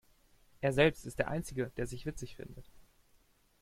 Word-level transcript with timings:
Er 0.61 0.73
selbst 0.73 1.05
ist 1.05 1.19
der 1.19 1.27
Einzige, 1.27 1.69
der 1.77 1.85
sich 1.85 2.07
witzig 2.07 2.35
findet. 2.35 2.71